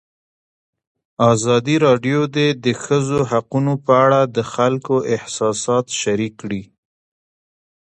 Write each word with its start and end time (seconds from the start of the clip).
ازادي 1.31 1.75
راډیو 1.85 2.19
د 2.35 2.37
د 2.63 2.65
ښځو 2.83 3.19
حقونه 3.31 3.73
په 3.85 3.93
اړه 4.05 4.19
د 4.35 4.37
خلکو 4.53 4.95
احساسات 5.15 5.85
شریک 6.01 6.33
کړي. 6.41 6.63